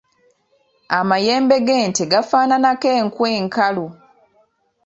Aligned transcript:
Amayembe 0.99 1.55
g’ente 1.65 2.03
gafaananako 2.11 2.87
enku 3.01 3.21
enkalu. 3.37 3.85